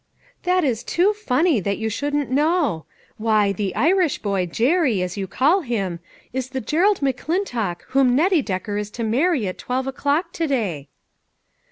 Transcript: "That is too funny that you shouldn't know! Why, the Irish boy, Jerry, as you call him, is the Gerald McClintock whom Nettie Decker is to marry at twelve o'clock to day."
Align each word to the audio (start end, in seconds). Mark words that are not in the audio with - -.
"That 0.49 0.63
is 0.63 0.83
too 0.83 1.13
funny 1.13 1.59
that 1.59 1.77
you 1.77 1.87
shouldn't 1.87 2.31
know! 2.31 2.85
Why, 3.17 3.51
the 3.51 3.75
Irish 3.75 4.17
boy, 4.17 4.47
Jerry, 4.47 5.03
as 5.03 5.15
you 5.15 5.27
call 5.27 5.61
him, 5.61 5.99
is 6.33 6.49
the 6.49 6.59
Gerald 6.59 7.01
McClintock 7.01 7.83
whom 7.89 8.15
Nettie 8.15 8.41
Decker 8.41 8.79
is 8.79 8.89
to 8.97 9.03
marry 9.03 9.45
at 9.47 9.59
twelve 9.59 9.85
o'clock 9.85 10.33
to 10.33 10.47
day." 10.47 10.89